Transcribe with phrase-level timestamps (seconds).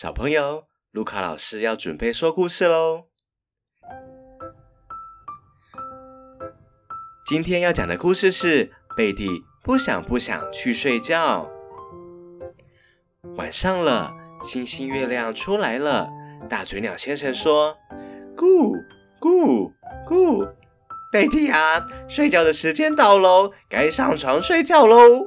[0.00, 3.08] 小朋友，卢卡老师要准备说故事喽。
[7.26, 11.50] 今天要讲的故事是贝蒂不想不想去睡觉。
[13.36, 16.08] 晚上了，星星月亮出来了。
[16.48, 17.76] 大嘴鸟先生说
[18.34, 18.72] ：“咕
[19.20, 19.70] 咕
[20.08, 20.50] 咕，
[21.12, 25.26] 贝蒂啊，睡觉的时间到喽，该上床睡觉喽。”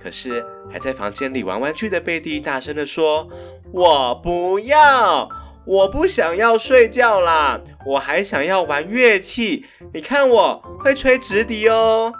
[0.00, 3.28] 可是还在房间里玩玩具的贝蒂大声的说
[3.72, 5.28] ：“我不要，
[5.64, 9.64] 我不想要睡觉啦，我还想要玩乐器。
[9.94, 12.12] 你看我会吹直笛哦，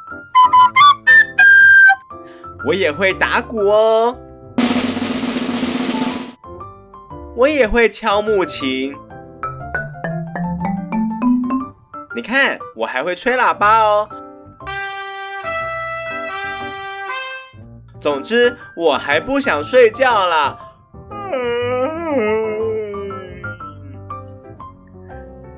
[2.67, 4.17] 我也会打鼓哦，
[7.37, 8.95] 我也会敲木琴。
[12.15, 14.09] 你看我还会吹喇叭哦。”
[18.01, 20.70] 总之，我还不想睡觉了。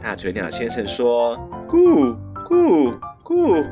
[0.01, 1.39] 大嘴鸟先生说
[1.69, 3.67] ：“咕咕咕，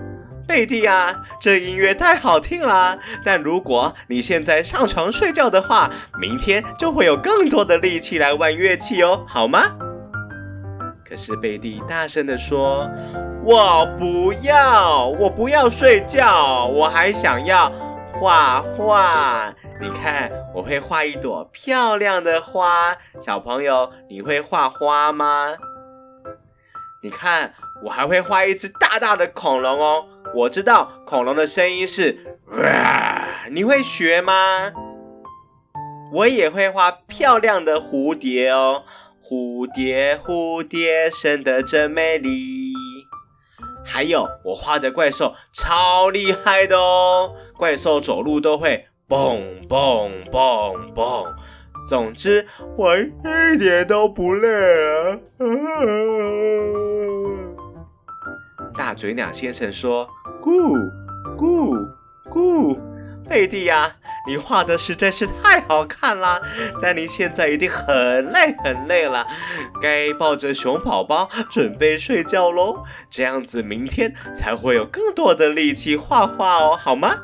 [0.47, 2.99] 贝蒂啊，这音乐太好听了。
[3.25, 9.77] 但如果你现在上床睡觉的话，明天就会有更多的力气来玩乐器哦，好吗？”
[11.05, 12.89] 可是贝蒂大声地说
[13.45, 17.71] ：“我不要，我不要睡觉，我还想要。”
[18.13, 22.97] 画画，你看我会画一朵漂亮的花。
[23.21, 25.57] 小朋友，你会画花吗？
[27.03, 30.07] 你看我还会画一只大大的恐龙哦。
[30.35, 34.73] 我知道恐龙的声音是哇，你会学吗？
[36.13, 38.83] 我也会画漂亮的蝴蝶哦。
[39.23, 42.73] 蝴蝶，蝴蝶，生得真美丽。
[43.85, 51.25] 还有我画的怪兽超厉害的哦，怪兽走路都会蹦蹦蹦蹦。
[51.89, 55.19] 总之我一点都不累啊！
[58.79, 60.09] 大嘴鸟先生说
[60.41, 60.89] ：“咕
[61.37, 61.77] 咕
[62.31, 62.79] 咕，
[63.29, 63.97] 贝蒂呀。”
[64.29, 66.41] 你画的实在是太好看了，
[66.81, 67.87] 但你现在一定很
[68.27, 69.27] 累很累了，
[69.83, 72.85] 该抱着熊宝宝准备睡觉喽。
[73.09, 77.17] 这样子明天才会有更多的力气画画哦，好吗？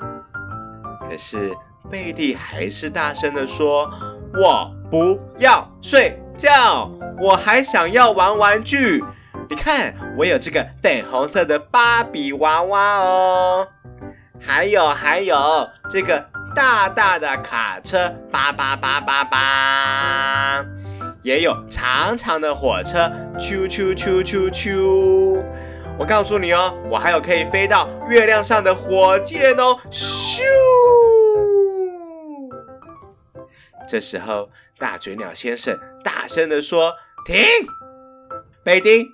[1.08, 1.54] 可是
[1.91, 3.88] 贝蒂还是大声地说
[4.38, 9.02] ：“我不要睡觉，我还想要玩玩具。
[9.48, 13.69] 你看，我有这个粉红色的芭比娃娃哦，
[14.41, 16.24] 还有还有这个。”
[16.56, 20.64] 大大的卡车，叭叭叭叭叭，
[21.22, 25.38] 也有长长的火车，啾啾啾啾啾。
[25.98, 30.41] 我告诉你哦，我还有可以飞到月亮上的火箭哦，咻！
[33.88, 37.36] 这时候，大嘴鸟先生大声地说：“停，
[38.64, 39.06] 贝蒂，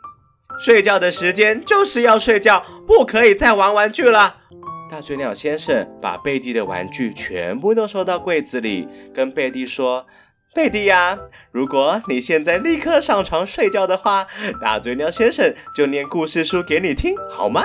[0.58, 4.38] 睡觉的时间就是要睡觉，不可以再玩玩具了。”
[4.90, 10.06] 大嘴鸟先生把贝蒂的玩具全部都收到柜子里，跟贝蒂说
[10.54, 11.18] ：“贝蒂呀，
[11.50, 14.26] 如果你现在立刻上床睡觉的话，
[14.60, 17.64] 大嘴鸟先生就念故事书给你听，好吗？”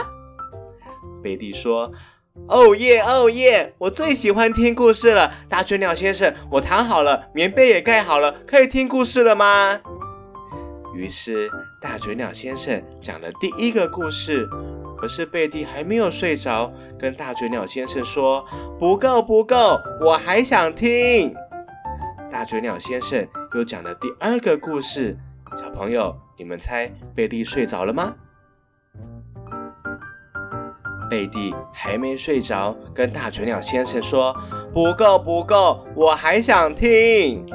[1.22, 1.92] 贝蒂说
[2.48, 5.34] ：“哦耶，哦耶，我最喜欢听故事了。
[5.50, 9.80] 大嘴鸟先生，我躺好了，棉被也盖好了，可以听故事了吗？”
[10.96, 11.50] 于是，
[11.82, 14.48] 大嘴鸟先生讲了第一个故事。
[14.98, 18.44] 可是贝蒂还没有睡着，跟大嘴鸟先生说
[18.80, 21.36] ：“不够，不够，我还想听。”
[22.32, 25.16] 大嘴鸟先生又讲了第二个故事。
[25.56, 28.16] 小朋友，你们猜贝蒂睡着了吗？
[31.10, 34.36] 贝蒂还没睡着，跟大嘴鸟先生说
[34.74, 37.46] ：“不够，不够，我还想听。”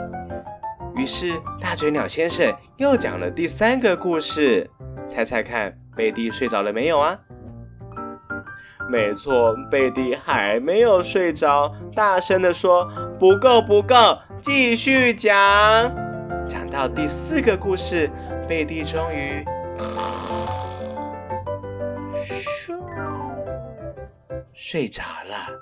[0.97, 4.71] 于是大嘴鸟先生又讲了第三个故事。
[5.09, 7.19] 猜猜看，贝蒂睡着了没有啊？
[8.91, 12.87] 没错，贝蒂还没有睡着，大声地说
[13.19, 15.33] ：“不够，不够，继续讲。”
[16.49, 18.11] 讲到第四个故事，
[18.49, 19.45] 贝蒂终于
[24.73, 25.61] 睡着了。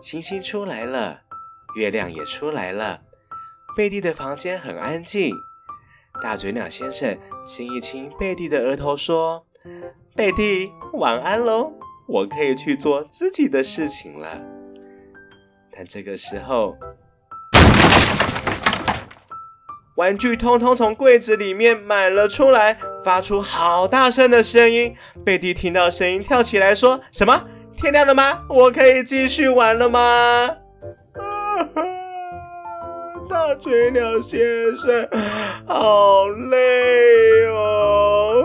[0.00, 1.20] 星星出来了，
[1.76, 2.98] 月亮也出来了，
[3.76, 5.36] 贝蒂的房间很安静。
[6.22, 7.14] 大嘴鸟先生
[7.44, 9.44] 亲一亲贝蒂的额头，说
[10.16, 11.74] ：“贝蒂，晚安喽。”
[12.08, 14.40] 我可以去做自己的事情了，
[15.70, 16.74] 但这个时候，
[19.96, 24.96] 玩具通通从柜子里面满了出来，发出好大声的声音。
[25.22, 27.44] 贝蒂听到声音，跳起来说：“什么？
[27.76, 28.42] 天亮了吗？
[28.48, 30.50] 我可以继续玩了吗？
[33.28, 34.40] 大嘴鸟先
[34.76, 35.08] 生，
[35.66, 38.44] 好累哦。